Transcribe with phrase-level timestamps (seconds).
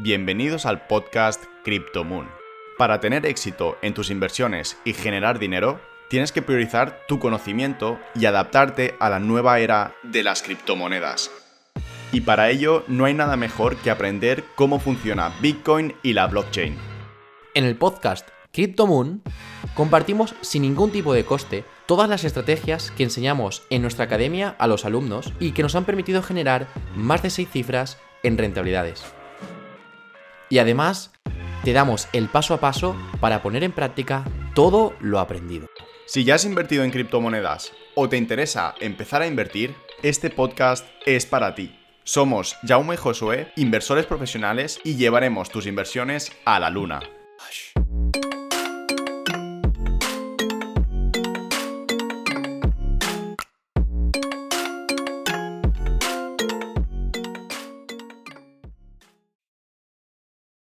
[0.00, 2.28] Bienvenidos al podcast CryptoMoon.
[2.78, 8.26] Para tener éxito en tus inversiones y generar dinero, tienes que priorizar tu conocimiento y
[8.26, 11.32] adaptarte a la nueva era de las criptomonedas.
[12.12, 16.76] Y para ello no hay nada mejor que aprender cómo funciona Bitcoin y la blockchain.
[17.54, 19.24] En el podcast CryptoMoon
[19.74, 24.68] compartimos sin ningún tipo de coste todas las estrategias que enseñamos en nuestra academia a
[24.68, 29.17] los alumnos y que nos han permitido generar más de 6 cifras en rentabilidades.
[30.50, 31.12] Y además,
[31.64, 35.66] te damos el paso a paso para poner en práctica todo lo aprendido.
[36.06, 41.26] Si ya has invertido en criptomonedas o te interesa empezar a invertir, este podcast es
[41.26, 41.78] para ti.
[42.04, 47.00] Somos Jaume y Josué, inversores profesionales y llevaremos tus inversiones a la luna.